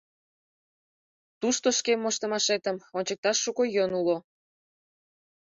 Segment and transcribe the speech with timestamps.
[1.39, 4.17] Тушто шке моштымашетым ончыкташ шуко йӧн уло.